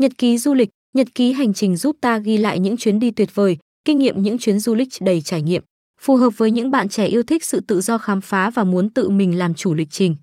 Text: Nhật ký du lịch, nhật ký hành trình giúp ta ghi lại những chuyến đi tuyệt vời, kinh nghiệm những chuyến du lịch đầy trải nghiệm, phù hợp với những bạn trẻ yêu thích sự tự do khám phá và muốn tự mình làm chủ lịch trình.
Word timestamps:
Nhật 0.00 0.18
ký 0.18 0.38
du 0.38 0.54
lịch, 0.54 0.68
nhật 0.94 1.14
ký 1.14 1.32
hành 1.32 1.54
trình 1.54 1.76
giúp 1.76 1.96
ta 2.00 2.18
ghi 2.18 2.36
lại 2.36 2.58
những 2.58 2.76
chuyến 2.76 2.98
đi 2.98 3.10
tuyệt 3.10 3.34
vời, 3.34 3.56
kinh 3.84 3.98
nghiệm 3.98 4.22
những 4.22 4.38
chuyến 4.38 4.60
du 4.60 4.74
lịch 4.74 4.88
đầy 5.00 5.20
trải 5.20 5.42
nghiệm, 5.42 5.62
phù 6.00 6.16
hợp 6.16 6.30
với 6.36 6.50
những 6.50 6.70
bạn 6.70 6.88
trẻ 6.88 7.06
yêu 7.06 7.22
thích 7.22 7.44
sự 7.44 7.60
tự 7.60 7.80
do 7.80 7.98
khám 7.98 8.20
phá 8.20 8.50
và 8.50 8.64
muốn 8.64 8.90
tự 8.90 9.08
mình 9.08 9.38
làm 9.38 9.54
chủ 9.54 9.74
lịch 9.74 9.88
trình. 9.90 10.16